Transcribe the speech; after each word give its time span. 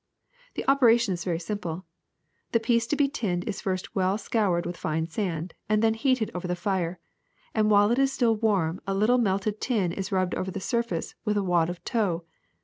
The 0.55 0.67
operation 0.67 1.13
is 1.13 1.23
very 1.23 1.37
simple: 1.37 1.85
the 2.53 2.59
piece 2.59 2.87
to 2.87 2.95
be 2.95 3.07
tinned 3.07 3.43
is 3.43 3.61
first 3.61 3.95
well 3.95 4.17
scoured 4.17 4.65
with 4.65 4.75
fine 4.75 5.05
sand, 5.05 5.53
and 5.69 5.83
then 5.83 5.93
heated 5.93 6.31
over 6.33 6.47
the 6.47 6.55
fire, 6.55 6.97
and 7.53 7.69
while 7.69 7.91
it 7.91 7.99
is 7.99 8.11
still 8.11 8.35
warm 8.35 8.81
a 8.87 8.95
little 8.95 9.19
melted 9.19 9.61
tin 9.61 9.91
is 9.91 10.11
rubbed 10.11 10.33
over 10.33 10.49
the 10.49 10.59
surface 10.59 11.13
with 11.23 11.37
a 11.37 11.43
wad 11.43 11.69
of 11.69 11.83
tow. 11.83 12.23